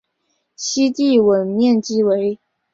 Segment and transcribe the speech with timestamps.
[0.55, 2.39] 西帝汶面积为。